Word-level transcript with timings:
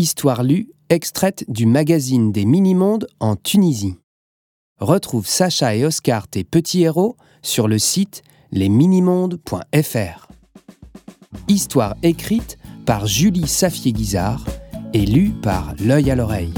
Histoire 0.00 0.44
lue, 0.44 0.70
extraite 0.88 1.44
du 1.48 1.66
magazine 1.66 2.32
des 2.32 2.46
Mini-Mondes 2.46 3.06
en 3.20 3.36
Tunisie. 3.36 3.96
Retrouve 4.78 5.26
Sacha 5.26 5.76
et 5.76 5.84
Oscar, 5.84 6.26
tes 6.26 6.42
petits 6.42 6.84
héros, 6.84 7.18
sur 7.42 7.68
le 7.68 7.78
site 7.78 8.22
lesminimondes.fr. 8.50 10.28
Histoire 11.48 11.96
écrite 12.02 12.56
par 12.86 13.06
Julie 13.06 13.46
Safier-Guizard 13.46 14.46
et 14.94 15.04
lue 15.04 15.32
par 15.42 15.74
L'œil 15.78 16.10
à 16.10 16.14
l'oreille. 16.14 16.54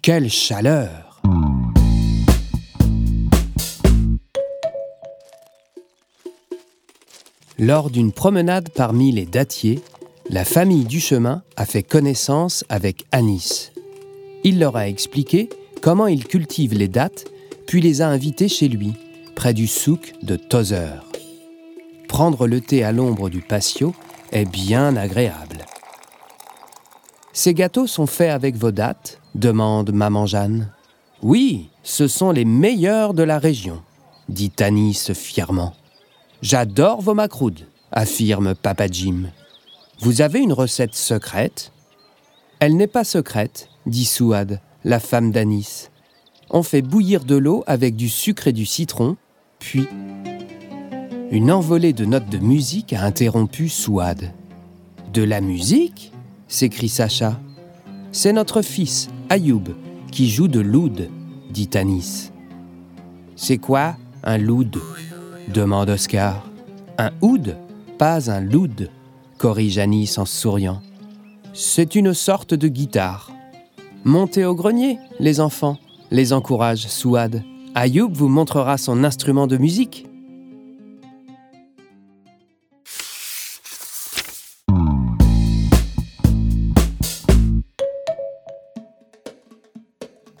Quelle 0.00 0.30
chaleur 0.30 1.20
Lors 7.58 7.90
d'une 7.90 8.12
promenade 8.12 8.68
parmi 8.68 9.10
les 9.10 9.26
dattiers, 9.26 9.80
la 10.30 10.44
famille 10.44 10.84
du 10.84 11.00
chemin 11.00 11.42
a 11.56 11.66
fait 11.66 11.82
connaissance 11.82 12.64
avec 12.68 13.04
Anis. 13.12 13.72
Il 14.42 14.58
leur 14.58 14.76
a 14.76 14.88
expliqué 14.88 15.48
comment 15.82 16.06
il 16.06 16.26
cultive 16.26 16.74
les 16.74 16.88
dattes, 16.88 17.26
puis 17.66 17.80
les 17.80 18.00
a 18.00 18.08
invités 18.08 18.48
chez 18.48 18.68
lui, 18.68 18.94
près 19.34 19.54
du 19.54 19.66
souk 19.66 20.14
de 20.22 20.36
Tozer. 20.36 21.04
Prendre 22.08 22.46
le 22.46 22.60
thé 22.60 22.84
à 22.84 22.92
l'ombre 22.92 23.28
du 23.28 23.40
patio 23.40 23.94
est 24.32 24.44
bien 24.44 24.96
agréable. 24.96 25.66
Ces 27.32 27.52
gâteaux 27.52 27.86
sont 27.86 28.06
faits 28.06 28.30
avec 28.30 28.56
vos 28.56 28.70
dattes? 28.70 29.20
demande 29.34 29.92
maman 29.92 30.26
Jeanne. 30.26 30.70
Oui, 31.22 31.68
ce 31.82 32.06
sont 32.06 32.30
les 32.30 32.44
meilleurs 32.44 33.12
de 33.14 33.24
la 33.24 33.38
région, 33.38 33.82
dit 34.28 34.52
Anis 34.60 35.12
fièrement. 35.12 35.74
J'adore 36.40 37.00
vos 37.00 37.14
macroudes, 37.14 37.66
affirme 37.90 38.54
Papa 38.54 38.86
Jim. 38.86 39.24
Vous 40.00 40.22
avez 40.22 40.40
une 40.40 40.52
recette 40.52 40.94
secrète? 40.94 41.72
Elle 42.58 42.76
n'est 42.76 42.86
pas 42.86 43.04
secrète, 43.04 43.68
dit 43.86 44.04
Souad, 44.04 44.60
la 44.84 45.00
femme 45.00 45.30
d'Anis. 45.30 45.88
On 46.50 46.62
fait 46.62 46.82
bouillir 46.82 47.24
de 47.24 47.36
l'eau 47.36 47.64
avec 47.66 47.96
du 47.96 48.08
sucre 48.08 48.48
et 48.48 48.52
du 48.52 48.66
citron, 48.66 49.16
puis... 49.58 49.86
Une 51.30 51.50
envolée 51.50 51.92
de 51.92 52.04
notes 52.04 52.28
de 52.28 52.38
musique 52.38 52.92
a 52.92 53.02
interrompu 53.02 53.68
Souad. 53.68 54.32
De 55.12 55.22
la 55.22 55.40
musique? 55.40 56.12
s'écrie 56.48 56.88
Sacha. 56.88 57.40
C'est 58.12 58.32
notre 58.32 58.62
fils, 58.62 59.08
Ayoub, 59.30 59.74
qui 60.12 60.28
joue 60.28 60.48
de 60.48 60.60
l'oud, 60.60 61.08
dit 61.50 61.70
Anis. 61.74 62.30
C'est 63.36 63.58
quoi 63.58 63.96
un 64.22 64.38
loud? 64.38 64.76
demande 65.48 65.90
Oscar. 65.90 66.46
Un 66.98 67.10
oud, 67.20 67.56
pas 67.98 68.30
un 68.30 68.40
loud, 68.40 68.90
corrige 69.44 69.76
Anis 69.76 70.16
en 70.16 70.24
souriant. 70.24 70.80
C'est 71.52 71.96
une 71.96 72.14
sorte 72.14 72.54
de 72.54 72.66
guitare. 72.66 73.30
Montez 74.02 74.46
au 74.46 74.54
grenier, 74.54 74.98
les 75.20 75.38
enfants, 75.38 75.76
les 76.10 76.32
encourage 76.32 76.86
Souad. 76.86 77.42
Ayoub 77.74 78.08
vous 78.10 78.28
montrera 78.28 78.78
son 78.78 79.04
instrument 79.04 79.46
de 79.46 79.58
musique. 79.58 80.06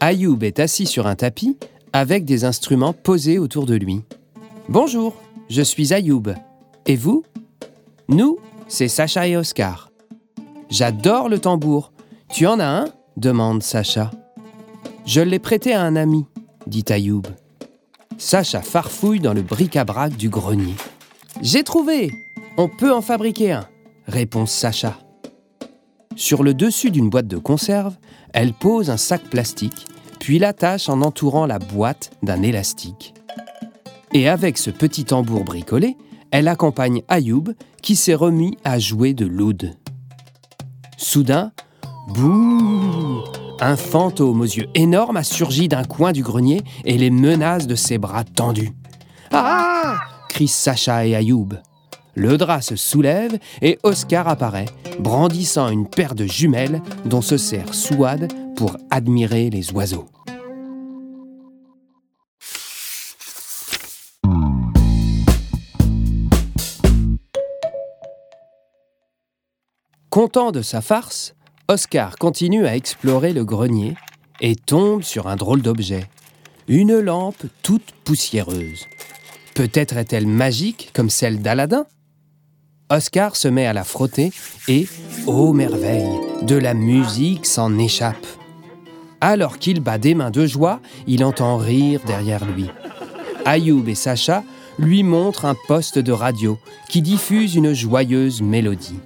Ayoub 0.00 0.38
est 0.44 0.60
assis 0.60 0.86
sur 0.86 1.06
un 1.06 1.14
tapis 1.14 1.58
avec 1.92 2.24
des 2.24 2.46
instruments 2.46 2.94
posés 2.94 3.38
autour 3.38 3.66
de 3.66 3.74
lui. 3.74 4.00
Bonjour, 4.70 5.14
je 5.50 5.60
suis 5.60 5.92
Ayoub. 5.92 6.32
Et 6.86 6.96
vous? 6.96 7.22
Nous, 8.08 8.38
c'est 8.68 8.88
Sacha 8.88 9.26
et 9.28 9.36
Oscar. 9.36 9.90
J'adore 10.70 11.28
le 11.28 11.38
tambour. 11.38 11.92
Tu 12.30 12.46
en 12.46 12.58
as 12.58 12.66
un 12.66 12.84
demande 13.16 13.62
Sacha. 13.62 14.10
Je 15.06 15.20
l'ai 15.20 15.38
prêté 15.38 15.74
à 15.74 15.82
un 15.82 15.96
ami, 15.96 16.24
dit 16.66 16.84
Ayoub. 16.88 17.22
Sacha 18.16 18.62
farfouille 18.62 19.20
dans 19.20 19.34
le 19.34 19.42
bric-à-brac 19.42 20.16
du 20.16 20.28
grenier. 20.28 20.74
J'ai 21.42 21.62
trouvé 21.62 22.10
On 22.56 22.68
peut 22.68 22.92
en 22.92 23.02
fabriquer 23.02 23.52
un, 23.52 23.66
répond 24.06 24.46
Sacha. 24.46 24.98
Sur 26.16 26.42
le 26.42 26.54
dessus 26.54 26.90
d'une 26.90 27.10
boîte 27.10 27.26
de 27.26 27.38
conserve, 27.38 27.96
elle 28.32 28.52
pose 28.52 28.88
un 28.88 28.96
sac 28.96 29.22
plastique, 29.24 29.86
puis 30.20 30.38
l'attache 30.38 30.88
en 30.88 31.02
entourant 31.02 31.46
la 31.46 31.58
boîte 31.58 32.12
d'un 32.22 32.42
élastique. 32.42 33.14
Et 34.12 34.28
avec 34.28 34.58
ce 34.58 34.70
petit 34.70 35.04
tambour 35.04 35.42
bricolé, 35.44 35.96
elle 36.34 36.48
accompagne 36.48 37.02
Ayoub 37.06 37.54
qui 37.80 37.94
s'est 37.94 38.16
remis 38.16 38.58
à 38.64 38.80
jouer 38.80 39.14
de 39.14 39.24
l'oud. 39.24 39.76
Soudain, 40.96 41.52
bouh 42.08 43.22
Un 43.60 43.76
fantôme 43.76 44.40
aux 44.40 44.44
yeux 44.44 44.66
énormes 44.74 45.16
a 45.16 45.22
surgi 45.22 45.68
d'un 45.68 45.84
coin 45.84 46.10
du 46.10 46.24
grenier 46.24 46.62
et 46.84 46.98
les 46.98 47.10
menace 47.10 47.68
de 47.68 47.76
ses 47.76 47.98
bras 47.98 48.24
tendus. 48.24 48.72
Ah 49.30 50.00
crient 50.28 50.48
Sacha 50.48 51.06
et 51.06 51.14
Ayoub. 51.14 51.50
Le 52.16 52.36
drap 52.36 52.62
se 52.62 52.74
soulève 52.74 53.38
et 53.62 53.78
Oscar 53.84 54.26
apparaît, 54.26 54.66
brandissant 54.98 55.68
une 55.68 55.88
paire 55.88 56.16
de 56.16 56.26
jumelles 56.26 56.82
dont 57.04 57.22
se 57.22 57.36
sert 57.36 57.72
Souad 57.72 58.26
pour 58.56 58.76
admirer 58.90 59.50
les 59.50 59.72
oiseaux. 59.72 60.06
Content 70.14 70.52
de 70.52 70.62
sa 70.62 70.80
farce, 70.80 71.34
Oscar 71.66 72.18
continue 72.18 72.68
à 72.68 72.76
explorer 72.76 73.32
le 73.32 73.44
grenier 73.44 73.96
et 74.40 74.54
tombe 74.54 75.02
sur 75.02 75.26
un 75.26 75.34
drôle 75.34 75.60
d'objet. 75.60 76.08
Une 76.68 77.00
lampe 77.00 77.42
toute 77.64 77.90
poussiéreuse. 78.04 78.86
Peut-être 79.56 79.96
est-elle 79.96 80.28
magique 80.28 80.90
comme 80.94 81.10
celle 81.10 81.42
d'Aladin? 81.42 81.86
Oscar 82.90 83.34
se 83.34 83.48
met 83.48 83.66
à 83.66 83.72
la 83.72 83.82
frotter 83.82 84.30
et, 84.68 84.86
ô 85.26 85.52
merveille, 85.52 86.20
de 86.42 86.54
la 86.54 86.74
musique 86.74 87.44
s'en 87.44 87.76
échappe. 87.76 88.24
Alors 89.20 89.58
qu'il 89.58 89.80
bat 89.80 89.98
des 89.98 90.14
mains 90.14 90.30
de 90.30 90.46
joie, 90.46 90.78
il 91.08 91.24
entend 91.24 91.56
rire 91.56 92.00
derrière 92.06 92.44
lui. 92.44 92.70
Ayoub 93.46 93.88
et 93.88 93.96
Sacha 93.96 94.44
lui 94.78 95.02
montrent 95.02 95.44
un 95.44 95.56
poste 95.66 95.98
de 95.98 96.12
radio 96.12 96.56
qui 96.88 97.02
diffuse 97.02 97.56
une 97.56 97.72
joyeuse 97.72 98.42
mélodie. 98.42 99.00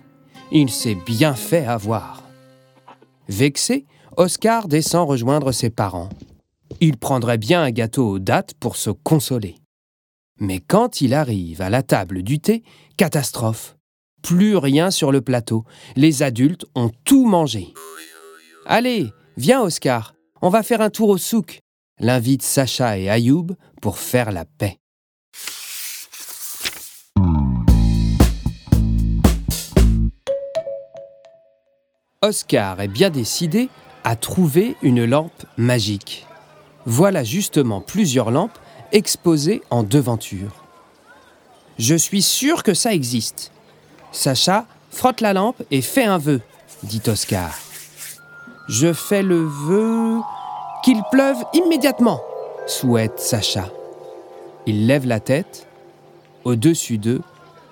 Il 0.51 0.71
s'est 0.71 0.95
bien 0.95 1.35
fait 1.35 1.67
avoir. 1.67 2.23
Vexé, 3.29 3.85
Oscar 4.17 4.67
descend 4.67 5.07
rejoindre 5.07 5.53
ses 5.53 5.69
parents. 5.69 6.09
Il 6.81 6.97
prendrait 6.97 7.37
bien 7.37 7.63
un 7.63 7.71
gâteau 7.71 8.09
aux 8.09 8.19
dattes 8.19 8.55
pour 8.55 8.77
se 8.77 8.89
consoler. 8.89 9.57
Mais 10.41 10.61
quand 10.61 11.03
il 11.03 11.13
arrive 11.13 11.61
à 11.61 11.69
la 11.69 11.83
table 11.83 12.23
du 12.23 12.41
thé, 12.41 12.63
catastrophe. 12.97 13.77
Plus 14.23 14.57
rien 14.57 14.91
sur 14.91 15.13
le 15.13 15.21
plateau. 15.21 15.65
Les 15.97 16.23
adultes 16.23 16.65
ont 16.75 16.91
tout 17.05 17.27
mangé. 17.27 17.75
Allez, 18.65 19.13
viens 19.37 19.61
Oscar, 19.61 20.15
on 20.41 20.49
va 20.49 20.63
faire 20.63 20.81
un 20.81 20.91
tour 20.91 21.11
au 21.11 21.19
souk, 21.19 21.61
l'invite 22.01 22.43
Sacha 22.43 22.99
et 22.99 23.11
Ayoub 23.11 23.49
pour 23.83 23.99
faire 23.99 24.33
la 24.33 24.47
paix. 24.47 24.79
Oscar 32.21 32.81
est 32.81 32.89
bien 32.89 33.11
décidé 33.11 33.69
à 34.03 34.17
trouver 34.17 34.75
une 34.83 35.05
lampe 35.05 35.45
magique. 35.57 36.27
Voilà 36.85 37.23
justement 37.23 37.81
plusieurs 37.81 38.33
lampes 38.33 38.59
exposées 38.91 39.63
en 39.71 39.85
devanture. 39.85 40.65
Je 41.79 41.95
suis 41.95 42.23
sûr 42.23 42.65
que 42.65 42.75
ça 42.75 42.93
existe. 42.93 43.53
Sacha, 44.11 44.67
frotte 44.91 45.21
la 45.21 45.33
lampe 45.33 45.63
et 45.71 45.81
fais 45.81 46.07
un 46.07 46.19
vœu, 46.19 46.41
dit 46.83 47.03
Oscar. 47.07 47.57
Je 48.67 48.93
fais 48.93 49.23
le 49.23 49.45
vœu 49.45 50.19
qu'il 50.83 51.01
pleuve 51.13 51.45
immédiatement, 51.53 52.21
souhaite 52.67 53.21
Sacha. 53.21 53.71
Il 54.67 54.89
lève 54.89 55.07
la 55.07 55.21
tête. 55.21 55.69
Au-dessus 56.43 56.99
d'eux, 56.99 57.23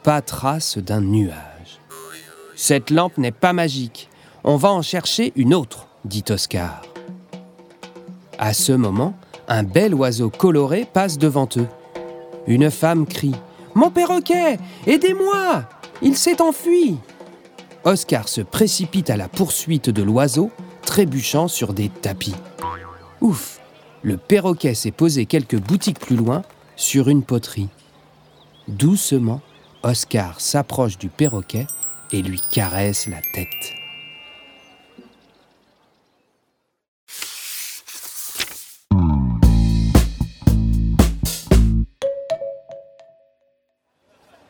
pas 0.04 0.22
trace 0.22 0.78
d'un 0.78 1.00
nuage. 1.00 1.80
Cette 2.54 2.90
lampe 2.90 3.18
n'est 3.18 3.32
pas 3.32 3.52
magique. 3.52 4.08
On 4.48 4.54
va 4.54 4.70
en 4.70 4.80
chercher 4.80 5.32
une 5.34 5.54
autre, 5.54 5.88
dit 6.04 6.22
Oscar. 6.30 6.82
À 8.38 8.54
ce 8.54 8.70
moment, 8.70 9.14
un 9.48 9.64
bel 9.64 9.92
oiseau 9.92 10.30
coloré 10.30 10.86
passe 10.90 11.18
devant 11.18 11.48
eux. 11.56 11.66
Une 12.46 12.70
femme 12.70 13.06
crie 13.06 13.34
Mon 13.74 13.90
perroquet 13.90 14.58
Aidez-moi 14.86 15.64
Il 16.00 16.16
s'est 16.16 16.40
enfui 16.40 16.96
Oscar 17.82 18.28
se 18.28 18.40
précipite 18.40 19.10
à 19.10 19.16
la 19.16 19.28
poursuite 19.28 19.90
de 19.90 20.04
l'oiseau, 20.04 20.52
trébuchant 20.82 21.48
sur 21.48 21.72
des 21.72 21.88
tapis. 21.88 22.36
Ouf 23.20 23.58
Le 24.02 24.16
perroquet 24.16 24.74
s'est 24.74 24.92
posé 24.92 25.26
quelques 25.26 25.58
boutiques 25.58 25.98
plus 25.98 26.16
loin, 26.16 26.42
sur 26.76 27.08
une 27.08 27.24
poterie. 27.24 27.68
Doucement, 28.68 29.40
Oscar 29.82 30.40
s'approche 30.40 30.98
du 30.98 31.08
perroquet 31.08 31.66
et 32.12 32.22
lui 32.22 32.40
caresse 32.52 33.08
la 33.08 33.20
tête. 33.34 33.85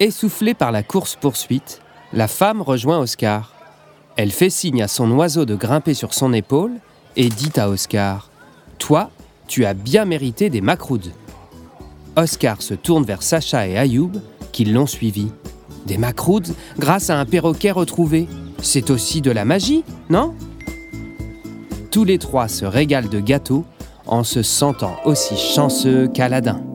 Essoufflée 0.06 0.55
par 0.55 0.70
la 0.70 0.85
course-poursuite, 0.85 1.81
la 2.12 2.29
femme 2.29 2.62
rejoint 2.62 3.00
Oscar. 3.00 3.53
Elle 4.14 4.31
fait 4.31 4.50
signe 4.50 4.81
à 4.81 4.87
son 4.87 5.11
oiseau 5.11 5.44
de 5.44 5.56
grimper 5.56 5.94
sur 5.94 6.14
son 6.14 6.32
épaule 6.32 6.75
et 7.17 7.29
dit 7.29 7.50
à 7.56 7.69
Oscar 7.69 8.31
Toi, 8.79 9.11
tu 9.49 9.64
as 9.64 9.75
bien 9.75 10.05
mérité 10.05 10.49
des 10.49 10.61
macroudes. 10.61 11.11
Oscar 12.14 12.62
se 12.62 12.75
tourne 12.75 13.03
vers 13.03 13.25
Sacha 13.25 13.67
et 13.67 13.76
Ayoub, 13.76 14.12
qui 14.53 14.64
l'ont 14.64 14.87
suivi. 14.87 15.32
Des 15.87 15.99
macroudes 15.99 16.55
grâce 16.79 17.11
à 17.11 17.19
un 17.19 17.25
perroquet 17.25 17.73
retrouvé. 17.73 18.29
C'est 18.62 18.91
aussi 18.91 19.23
de 19.23 19.32
la 19.32 19.44
magie, 19.44 19.82
non? 20.08 20.37
Tous 21.91 22.05
les 22.05 22.19
trois 22.19 22.47
se 22.47 22.64
régalent 22.64 23.11
de 23.11 23.19
gâteaux 23.19 23.64
en 24.06 24.23
se 24.23 24.44
sentant 24.44 24.99
aussi 25.05 25.37
chanceux 25.37 26.06
qu'Aladin. 26.06 26.66